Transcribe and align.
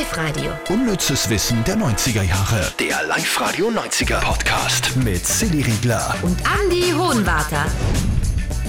Live-Radio. 0.00 0.50
Unnützes 0.70 1.28
Wissen 1.28 1.62
der 1.64 1.76
90er 1.76 2.22
Jahre. 2.22 2.72
Der 2.78 3.06
Live-Radio 3.06 3.68
90er 3.68 4.18
Podcast 4.20 4.96
mit 4.96 5.26
Silly 5.26 5.60
Riegler. 5.60 6.14
Und 6.22 6.38
Andy 6.58 6.90
Hohenwarter. 6.92 7.66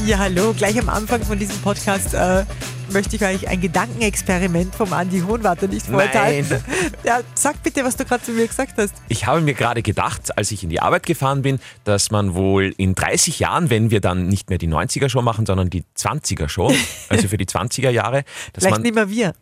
Ja, 0.05 0.17
hallo. 0.17 0.53
Gleich 0.53 0.77
am 0.77 0.89
Anfang 0.89 1.23
von 1.23 1.39
diesem 1.39 1.57
Podcast 1.61 2.13
äh, 2.15 2.43
möchte 2.91 3.15
ich 3.15 3.23
euch 3.23 3.47
ein 3.47 3.61
Gedankenexperiment 3.61 4.75
vom 4.75 4.91
Andi 4.91 5.21
Hohenwarter 5.21 5.69
nicht 5.69 5.85
vorenthalten. 5.85 6.61
Ja, 7.05 7.21
sag 7.33 7.63
bitte, 7.63 7.85
was 7.85 7.95
du 7.95 8.03
gerade 8.03 8.23
zu 8.23 8.33
mir 8.33 8.45
gesagt 8.47 8.73
hast. 8.77 8.93
Ich 9.07 9.25
habe 9.25 9.39
mir 9.39 9.53
gerade 9.53 9.81
gedacht, 9.81 10.37
als 10.37 10.51
ich 10.51 10.63
in 10.63 10.69
die 10.69 10.81
Arbeit 10.81 11.05
gefahren 11.05 11.43
bin, 11.43 11.61
dass 11.85 12.11
man 12.11 12.33
wohl 12.33 12.73
in 12.75 12.93
30 12.93 13.39
Jahren, 13.39 13.69
wenn 13.69 13.89
wir 13.89 14.01
dann 14.01 14.27
nicht 14.27 14.49
mehr 14.49 14.57
die 14.57 14.67
90er-Show 14.67 15.21
machen, 15.21 15.45
sondern 15.45 15.69
die 15.69 15.85
20er-Show, 15.97 16.73
also 17.07 17.29
für 17.29 17.37
die 17.37 17.45
20er 17.45 17.89
Jahre, 17.89 18.25
dass 18.51 18.65
Vielleicht 18.65 18.71
man, 18.71 18.81
nicht 18.81 18.95
mehr 18.95 19.09
wir. 19.09 19.33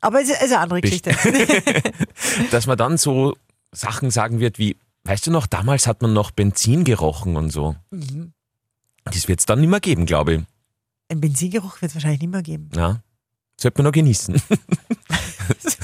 Aber 0.00 0.20
es 0.20 0.30
ist 0.30 0.42
eine 0.42 0.58
andere 0.58 0.80
Geschichte. 0.80 1.10
dass 2.50 2.66
man 2.66 2.78
dann 2.78 2.96
so 2.96 3.36
Sachen 3.72 4.10
sagen 4.10 4.40
wird 4.40 4.58
wie, 4.58 4.76
weißt 5.04 5.26
du 5.26 5.30
noch, 5.30 5.46
damals 5.46 5.86
hat 5.86 6.02
man 6.02 6.12
noch 6.12 6.30
Benzin 6.30 6.84
gerochen 6.84 7.36
und 7.36 7.50
so. 7.50 7.76
Mhm. 7.90 8.32
Das 9.04 9.28
wird 9.28 9.40
es 9.40 9.46
dann 9.46 9.60
nicht 9.60 9.70
mehr 9.70 9.80
geben, 9.80 10.06
glaube 10.06 10.34
ich. 10.34 10.42
Ein 11.08 11.20
Benzingeruch 11.20 11.80
wird 11.82 11.90
es 11.90 11.96
wahrscheinlich 11.96 12.20
nicht 12.20 12.30
mehr 12.30 12.42
geben. 12.42 12.70
Ja. 12.74 13.02
Sollte 13.60 13.78
man 13.78 13.86
noch 13.86 13.92
genießen. 13.92 14.40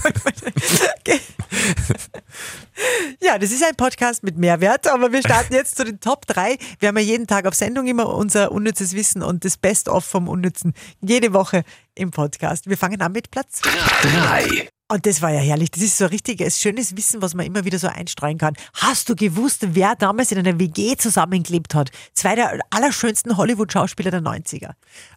Ja, 3.36 3.40
das 3.40 3.50
ist 3.50 3.62
ein 3.62 3.76
Podcast 3.76 4.22
mit 4.22 4.38
Mehrwert, 4.38 4.86
aber 4.86 5.12
wir 5.12 5.20
starten 5.20 5.52
jetzt 5.52 5.76
zu 5.76 5.84
den 5.84 6.00
Top 6.00 6.24
3. 6.24 6.56
Wir 6.78 6.88
haben 6.88 6.96
ja 6.96 7.02
jeden 7.02 7.26
Tag 7.26 7.44
auf 7.44 7.54
Sendung 7.54 7.86
immer 7.86 8.08
unser 8.08 8.50
unnützes 8.50 8.94
Wissen 8.94 9.22
und 9.22 9.44
das 9.44 9.58
Best-of 9.58 10.06
vom 10.06 10.26
Unnützen. 10.26 10.72
Jede 11.02 11.34
Woche 11.34 11.62
im 11.94 12.12
Podcast. 12.12 12.66
Wir 12.66 12.78
fangen 12.78 13.02
an 13.02 13.12
mit 13.12 13.30
Platz. 13.30 13.60
3. 13.60 14.70
Und 14.88 15.04
das 15.04 15.20
war 15.20 15.32
ja 15.32 15.40
herrlich. 15.40 15.70
Das 15.70 15.82
ist 15.82 15.98
so 15.98 16.04
ein 16.04 16.10
richtiges, 16.12 16.62
schönes 16.62 16.96
Wissen, 16.96 17.20
was 17.20 17.34
man 17.34 17.44
immer 17.44 17.66
wieder 17.66 17.78
so 17.78 17.88
einstreuen 17.88 18.38
kann. 18.38 18.54
Hast 18.72 19.10
du 19.10 19.14
gewusst, 19.14 19.66
wer 19.74 19.96
damals 19.96 20.32
in 20.32 20.38
einer 20.38 20.58
WG 20.58 20.96
zusammengelebt 20.96 21.74
hat? 21.74 21.90
Zwei 22.14 22.36
der 22.36 22.58
allerschönsten 22.70 23.36
Hollywood-Schauspieler 23.36 24.12
der 24.12 24.22
90er. 24.22 24.70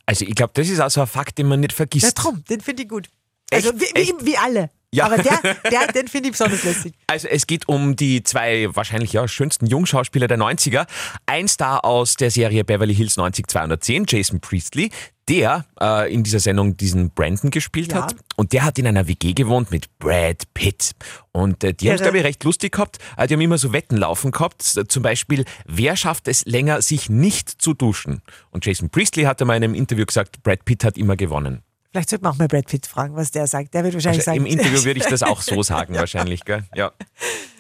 Also 0.06 0.26
ich 0.26 0.36
glaube, 0.36 0.52
das 0.56 0.68
ist 0.68 0.82
auch 0.82 0.92
so 0.92 1.00
ein 1.00 1.08
Fakt, 1.08 1.38
den 1.38 1.48
man 1.48 1.62
nicht 1.62 1.72
vergisst. 1.72 2.04
Ja, 2.04 2.12
drum, 2.12 2.44
den 2.50 2.60
finde 2.60 2.84
ich 2.84 2.90
gut. 2.90 3.08
Also 3.50 3.70
Echt? 3.70 3.80
wie, 3.80 3.96
wie, 3.96 4.02
Echt? 4.02 4.26
wie 4.26 4.38
alle. 4.38 4.72
Ja. 4.94 5.06
Aber 5.06 5.18
der, 5.18 5.40
der, 5.70 5.88
den 5.94 6.08
finde 6.08 6.30
ich 6.30 6.32
besonders 6.32 6.64
lässig. 6.64 6.94
Also 7.08 7.28
es 7.28 7.46
geht 7.46 7.68
um 7.68 7.96
die 7.96 8.24
zwei 8.24 8.68
wahrscheinlich 8.76 9.14
ja 9.14 9.28
schönsten 9.28 9.68
Jungschauspieler 9.68 10.28
der 10.28 10.40
90er. 10.40 10.88
Ein 11.28 11.48
Star 11.48 11.86
aus 11.86 12.16
der 12.16 12.32
Serie 12.32 12.64
Beverly 12.64 12.96
Hills 12.96 13.16
90210, 13.18 14.06
Jason 14.08 14.40
Priestley, 14.40 14.90
der 15.28 15.66
äh, 15.80 16.12
in 16.12 16.24
dieser 16.24 16.40
Sendung 16.40 16.76
diesen 16.76 17.12
Brandon 17.12 17.52
gespielt 17.52 17.92
Ja. 17.92 18.02
hat. 18.04 18.16
Und 18.36 18.52
der 18.52 18.64
hat 18.64 18.80
in 18.80 18.88
einer 18.88 19.08
WG 19.08 19.34
gewohnt 19.34 19.70
mit 19.70 19.96
Brad 20.00 20.52
Pitt. 20.56 20.94
Und 21.32 21.64
äh, 21.64 21.74
die 21.76 21.90
haben 21.90 21.96
es, 21.98 22.02
glaube 22.02 22.18
ich, 22.18 22.24
recht 22.24 22.44
lustig 22.44 22.72
gehabt. 22.72 22.98
Äh, 23.16 23.28
die 23.28 23.36
haben 23.36 23.42
immer 23.42 23.60
so 23.60 23.72
Wetten 23.74 23.98
laufen 23.98 24.32
gehabt. 24.32 24.76
Äh, 24.76 24.88
Zum 24.88 25.04
Beispiel, 25.04 25.46
wer 25.66 25.96
schafft 25.98 26.28
es 26.28 26.46
länger, 26.46 26.82
sich 26.82 27.10
nicht 27.12 27.62
zu 27.62 27.76
duschen? 27.76 28.24
Und 28.50 28.66
Jason 28.66 28.90
Priestley 28.90 29.26
hat 29.26 29.40
in 29.42 29.52
einem 29.52 29.76
Interview 29.76 30.06
gesagt, 30.08 30.42
Brad 30.42 30.66
Pitt 30.66 30.84
hat 30.84 30.98
immer 30.98 31.16
gewonnen. 31.16 31.62
Vielleicht 31.92 32.10
sollte 32.10 32.24
man 32.24 32.34
auch 32.34 32.38
mal 32.38 32.48
Brad 32.48 32.68
Pitt 32.68 32.86
fragen, 32.86 33.16
was 33.16 33.32
der 33.32 33.48
sagt. 33.48 33.74
Der 33.74 33.84
wird 33.84 33.96
wahrscheinlich 33.96 34.20
Also 34.28 34.32
sagen. 34.32 34.46
Im 34.46 34.46
Interview 34.46 34.84
würde 34.84 35.00
ich 35.00 35.08
das 35.08 35.24
auch 35.24 35.42
so 35.42 35.64
sagen, 35.64 35.96
wahrscheinlich, 35.96 36.46
gell? 36.46 36.64
Ja. 36.76 36.92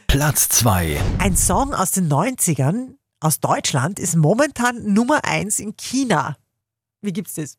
Platz 0.07 0.49
2. 0.49 0.99
Ein 1.17 1.35
Song 1.35 1.73
aus 1.73 1.91
den 1.91 2.09
90ern 2.09 2.95
aus 3.19 3.39
Deutschland 3.39 3.99
ist 3.99 4.15
momentan 4.15 4.93
Nummer 4.93 5.25
eins 5.25 5.59
in 5.59 5.75
China. 5.77 6.37
Wie 7.01 7.11
gibt's 7.13 7.35
das? 7.35 7.57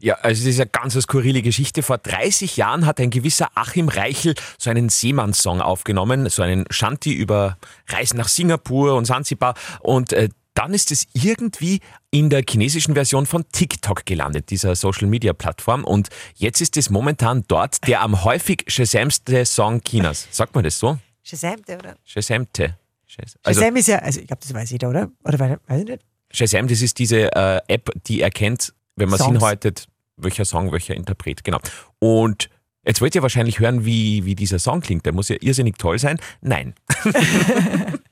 Ja, 0.00 0.14
also 0.16 0.42
das 0.42 0.54
ist 0.54 0.60
eine 0.60 0.68
ganz 0.70 0.94
skurrile 1.00 1.42
Geschichte. 1.42 1.82
Vor 1.82 1.98
30 1.98 2.56
Jahren 2.56 2.86
hat 2.86 2.98
ein 2.98 3.10
gewisser 3.10 3.48
Achim 3.54 3.88
Reichel 3.88 4.34
so 4.58 4.68
einen 4.68 4.88
Seemannssong 4.88 5.60
aufgenommen, 5.60 6.28
so 6.28 6.42
einen 6.42 6.64
Shanty 6.70 7.12
über 7.12 7.56
Reisen 7.88 8.16
nach 8.16 8.28
Singapur 8.28 8.94
und 8.94 9.04
Sansibar 9.04 9.54
und 9.80 10.12
äh, 10.12 10.28
dann 10.60 10.74
ist 10.74 10.92
es 10.92 11.06
irgendwie 11.14 11.80
in 12.10 12.28
der 12.28 12.42
chinesischen 12.46 12.92
Version 12.92 13.24
von 13.24 13.44
TikTok 13.50 14.04
gelandet, 14.04 14.50
dieser 14.50 14.76
Social-Media-Plattform. 14.76 15.84
Und 15.84 16.10
jetzt 16.34 16.60
ist 16.60 16.76
es 16.76 16.90
momentan 16.90 17.44
dort 17.48 17.86
der 17.88 18.02
am 18.02 18.24
häufig 18.24 18.64
Shasamste 18.66 19.46
Song 19.46 19.82
Chinas. 19.82 20.28
Sagt 20.30 20.54
man 20.54 20.62
das 20.62 20.78
so? 20.78 20.98
Shazam, 21.22 21.62
der, 21.66 21.78
oder? 21.78 21.96
Shasamte. 22.04 22.76
Shaz- 23.08 23.36
Also 23.42 23.60
Shazam 23.62 23.76
ist 23.76 23.88
ja, 23.88 23.98
also 24.00 24.20
ich 24.20 24.26
glaube, 24.26 24.42
das 24.42 24.52
weiß 24.52 24.70
jeder, 24.70 24.90
oder? 24.90 25.10
Oder 25.24 25.38
weiß 25.38 25.58
weiß 25.66 25.80
ich 25.82 25.88
nicht? 25.88 26.02
Shazam, 26.30 26.68
das 26.68 26.82
ist 26.82 26.98
diese 26.98 27.34
äh, 27.34 27.60
App, 27.68 27.90
die 28.06 28.20
erkennt, 28.20 28.74
wenn 28.96 29.08
man 29.08 29.18
Songs. 29.18 29.32
hinhaltet, 29.32 29.88
welcher 30.18 30.44
Song, 30.44 30.70
welcher 30.72 30.94
Interpret, 30.94 31.42
genau. 31.42 31.58
Und 32.00 32.50
jetzt 32.84 33.00
wollt 33.00 33.14
ihr 33.14 33.22
wahrscheinlich 33.22 33.60
hören, 33.60 33.86
wie, 33.86 34.26
wie 34.26 34.34
dieser 34.34 34.58
Song 34.58 34.82
klingt. 34.82 35.06
Der 35.06 35.14
muss 35.14 35.30
ja 35.30 35.36
irrsinnig 35.40 35.78
toll 35.78 35.98
sein. 35.98 36.18
Nein. 36.42 36.74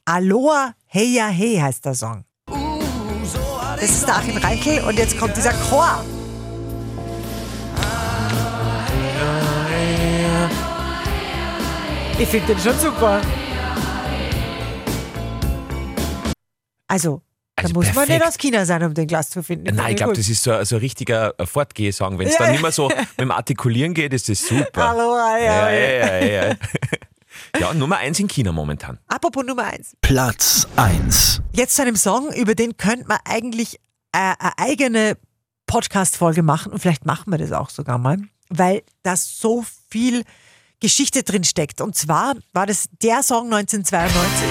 Aloha 0.07 0.75
Heya 0.87 1.29
Hey 1.29 1.57
heißt 1.57 1.85
der 1.85 1.95
Song. 1.95 2.25
Das 3.81 3.91
ist 3.91 4.07
der 4.07 4.17
Achim 4.17 4.37
Reichel 4.39 4.83
und 4.85 4.99
jetzt 4.99 5.19
kommt 5.19 5.37
dieser 5.37 5.53
Chor. 5.53 6.05
Ich 12.19 12.29
finde 12.29 12.49
den 12.55 12.59
schon 12.59 12.79
super. 12.79 13.21
Also, 16.89 17.23
da 17.55 17.63
Also 17.65 17.75
muss 17.75 17.87
man 17.87 17.95
perfekt. 17.95 18.09
nicht 18.19 18.27
aus 18.27 18.39
China 18.39 18.65
sein, 18.65 18.83
um 18.83 18.95
den 18.95 19.07
Glas 19.07 19.31
zu 19.31 19.43
finden. 19.43 19.77
Nein, 19.77 19.91
ich 19.91 19.97
glaube, 19.97 20.15
das 20.15 20.29
ist 20.29 20.43
so, 20.43 20.65
so 20.65 20.77
ein 20.77 20.81
richtiger 20.81 21.35
äh, 21.39 21.47
Fortgehsong. 21.47 22.19
Wenn 22.19 22.27
es 22.27 22.35
Ja. 22.35 22.41
dann 22.41 22.53
nicht 22.53 22.63
mehr 22.63 22.73
so 22.73 22.89
mit 22.89 23.21
dem 23.21 23.31
Artikulieren 23.31 23.95
geht, 23.95 24.13
ist 24.15 24.29
das 24.29 24.41
super. 24.47 24.89
Aloha 24.91 25.39
Ja, 25.39 25.45
ja, 25.45 25.67
Hey. 25.67 26.33
ja, 26.35 26.49
ja. 26.49 26.55
Ja, 27.59 27.75
Nummer 27.75 27.99
eins 27.99 28.19
in 28.19 28.29
China 28.29 28.53
momentan. 28.53 28.99
Apropos 29.07 29.45
Nummer 29.45 29.65
eins. 29.65 29.97
Platz 30.01 30.67
1. 30.77 31.43
Jetzt 31.53 31.75
zu 31.75 31.83
einem 31.83 31.97
Song, 31.97 32.33
über 32.35 32.55
den 32.55 32.77
könnte 32.77 33.07
man 33.09 33.19
eigentlich 33.25 33.77
äh, 34.13 34.35
eine 34.39 34.59
eigene 34.59 35.17
Podcast-Folge 35.67 36.43
machen 36.43 36.73
und 36.73 36.81
vielleicht 36.81 37.07
machen 37.07 37.31
wir 37.31 37.39
das 37.39 37.53
auch 37.53 37.71
sogar 37.71 37.99
mal, 37.99 38.19
weil 38.49 38.83
da 39.03 39.17
so 39.17 39.65
viel 39.91 40.25
Geschichte 40.81 41.23
drin 41.23 41.45
steckt. 41.45 41.81
Und 41.81 41.97
zwar 41.97 42.35
war 42.53 42.67
das 42.67 42.89
der 43.03 43.23
Song 43.23 43.53
1992. 43.53 44.49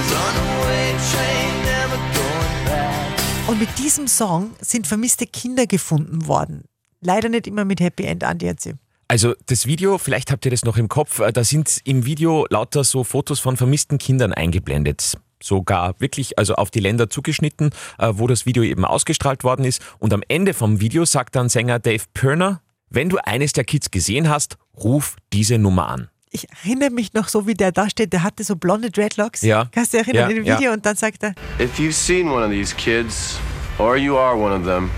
Und 3.47 3.59
mit 3.59 3.69
diesem 3.77 4.07
Song 4.07 4.51
sind 4.59 4.87
vermisste 4.87 5.25
Kinder 5.25 5.67
gefunden 5.67 6.27
worden. 6.27 6.65
Leider 6.99 7.29
nicht 7.29 7.47
immer 7.47 7.63
mit 7.63 7.79
Happy 7.79 8.03
End, 8.03 8.23
Andi 8.23 8.45
erzähl. 8.45 8.77
Also 9.09 9.35
das 9.45 9.65
Video, 9.67 9.97
vielleicht 9.97 10.31
habt 10.31 10.43
ihr 10.45 10.51
das 10.51 10.65
noch 10.65 10.75
im 10.77 10.89
Kopf, 10.89 11.19
äh, 11.19 11.31
da 11.31 11.43
sind 11.43 11.79
im 11.85 12.05
Video 12.05 12.45
lauter 12.49 12.83
so 12.83 13.03
Fotos 13.05 13.39
von 13.39 13.55
vermissten 13.55 13.97
Kindern 13.99 14.33
eingeblendet. 14.33 15.17
Sogar 15.41 15.95
wirklich, 15.99 16.37
also 16.37 16.55
auf 16.55 16.71
die 16.71 16.79
Länder 16.79 17.09
zugeschnitten, 17.09 17.69
äh, 17.99 18.09
wo 18.13 18.27
das 18.27 18.45
Video 18.45 18.63
eben 18.63 18.83
ausgestrahlt 18.83 19.43
worden 19.43 19.63
ist. 19.63 19.81
Und 19.99 20.11
am 20.13 20.23
Ende 20.27 20.53
vom 20.53 20.81
Video 20.81 21.05
sagt 21.05 21.35
dann 21.35 21.47
Sänger 21.47 21.79
Dave 21.79 22.03
Pirner, 22.13 22.61
wenn 22.89 23.07
du 23.07 23.17
eines 23.23 23.53
der 23.53 23.63
Kids 23.63 23.91
gesehen 23.91 24.27
hast, 24.29 24.57
ruf 24.75 25.15
diese 25.31 25.57
Nummer 25.57 25.87
an. 25.87 26.09
Ich 26.31 26.47
erinnere 26.49 26.89
mich 26.89 27.13
noch 27.13 27.29
so, 27.29 27.47
wie 27.47 27.53
der 27.53 27.71
da 27.71 27.89
steht, 27.89 28.11
der 28.11 28.23
hatte 28.23 28.43
so 28.43 28.57
blonde 28.57 28.91
Dreadlocks. 28.91 29.41
Ja. 29.41 29.69
Kannst 29.71 29.93
du 29.93 29.99
dich 29.99 30.07
erinnern 30.07 30.29
Ja, 30.31 30.35
in 30.35 30.43
dem 30.43 30.45
ja. 30.45 30.57
Video? 30.57 30.73
Und 30.73 30.85
dann 30.85 30.97
sagt 30.97 31.23
er, 31.23 31.33
If 31.59 31.79
you've 31.79 31.93
seen 31.93 32.29
one 32.29 32.43
of 32.43 32.51
these 32.51 32.75
kids, 32.75 33.39
or 33.77 33.95
you 33.95 34.17
are 34.17 34.35
one 34.35 34.53
of 34.53 34.65
them, 34.65 34.89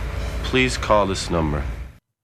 please 0.50 0.80
call 0.80 1.08
this 1.08 1.30
number. 1.30 1.62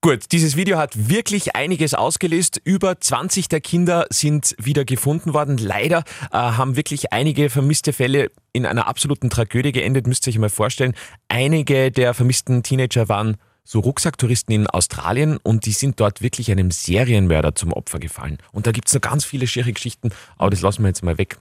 Gut, 0.05 0.31
dieses 0.31 0.55
Video 0.55 0.77
hat 0.77 1.09
wirklich 1.09 1.55
einiges 1.55 1.95
ausgelöst. 1.95 2.61
Über 2.63 3.01
20 3.01 3.49
der 3.49 3.59
Kinder 3.59 4.05
sind 4.11 4.55
wieder 4.59 4.85
gefunden 4.85 5.33
worden. 5.33 5.57
Leider 5.57 6.03
äh, 6.31 6.38
haben 6.38 6.75
wirklich 6.75 7.11
einige 7.11 7.49
vermisste 7.49 7.91
Fälle 7.91 8.29
in 8.53 8.67
einer 8.67 8.88
absoluten 8.88 9.31
Tragödie 9.31 9.71
geendet, 9.71 10.05
müsst 10.05 10.27
ihr 10.27 10.33
euch 10.33 10.38
mal 10.38 10.51
vorstellen. 10.51 10.93
Einige 11.27 11.89
der 11.89 12.13
vermissten 12.13 12.61
Teenager 12.61 13.09
waren 13.09 13.38
so 13.63 13.79
Rucksacktouristen 13.79 14.53
in 14.53 14.67
Australien 14.67 15.38
und 15.41 15.66
die 15.66 15.71
sind 15.71 15.99
dort 15.99 16.22
wirklich 16.22 16.51
einem 16.51 16.69
Serienmörder 16.69 17.55
zum 17.55 17.73
Opfer 17.73 17.97
gefallen. 17.97 18.37
Und 18.51 18.67
da 18.67 18.72
gibt's 18.72 18.93
noch 18.93 19.01
ganz 19.01 19.25
viele 19.25 19.47
schiere 19.47 19.73
Geschichten, 19.73 20.11
aber 20.37 20.52
das 20.52 20.61
lassen 20.61 20.84
wir 20.84 20.90
jetzt 20.90 21.02
mal 21.02 21.17
weg. 21.17 21.40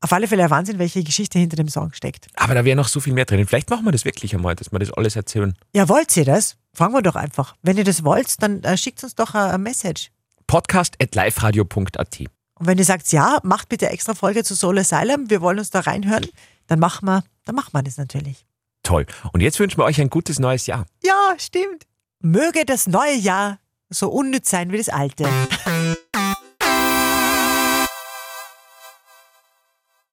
auf 0.00 0.14
alle 0.14 0.26
Fälle 0.26 0.44
ein 0.44 0.50
Wahnsinn, 0.50 0.78
welche 0.78 1.04
Geschichte 1.04 1.38
hinter 1.38 1.56
dem 1.56 1.68
Song 1.68 1.92
steckt. 1.92 2.28
Aber 2.36 2.54
da 2.54 2.64
wäre 2.64 2.76
noch 2.76 2.88
so 2.88 3.00
viel 3.00 3.12
mehr 3.12 3.26
drin. 3.26 3.46
Vielleicht 3.46 3.68
machen 3.68 3.84
wir 3.84 3.92
das 3.92 4.06
wirklich 4.06 4.34
einmal, 4.34 4.54
dass 4.54 4.72
wir 4.72 4.78
das 4.78 4.90
alles 4.90 5.16
erzählen. 5.16 5.54
Ja, 5.74 5.90
wollt 5.90 6.16
ihr 6.16 6.24
das? 6.24 6.56
Fragen 6.72 6.94
wir 6.94 7.02
doch 7.02 7.16
einfach. 7.16 7.56
Wenn 7.62 7.76
ihr 7.76 7.84
das 7.84 8.04
wollt, 8.04 8.42
dann 8.42 8.62
äh, 8.62 8.76
schickt 8.76 9.02
uns 9.02 9.14
doch 9.14 9.34
eine 9.34 9.58
Message. 9.58 10.10
Podcast 10.46 10.94
at 11.02 11.14
liveradio.at. 11.14 12.20
Und 12.20 12.66
wenn 12.66 12.78
ihr 12.78 12.84
sagt, 12.84 13.10
ja, 13.12 13.40
macht 13.42 13.68
bitte 13.68 13.88
extra 13.88 14.14
Folge 14.14 14.44
zu 14.44 14.54
Soul 14.54 14.78
Asylum, 14.78 15.30
wir 15.30 15.40
wollen 15.40 15.58
uns 15.58 15.70
da 15.70 15.80
reinhören, 15.80 16.26
dann 16.66 16.78
machen 16.78 17.06
wir, 17.06 17.24
dann 17.44 17.54
machen 17.54 17.70
wir 17.72 17.82
das 17.82 17.96
natürlich. 17.96 18.46
Toll. 18.82 19.06
Und 19.32 19.40
jetzt 19.40 19.58
wünschen 19.58 19.78
wir 19.78 19.84
euch 19.84 20.00
ein 20.00 20.10
gutes 20.10 20.38
neues 20.38 20.66
Jahr. 20.66 20.86
Ja, 21.02 21.34
stimmt. 21.38 21.86
Möge 22.20 22.64
das 22.64 22.86
neue 22.86 23.16
Jahr 23.16 23.58
so 23.88 24.10
unnütz 24.10 24.50
sein 24.50 24.72
wie 24.72 24.78
das 24.78 24.88
alte. 24.88 25.24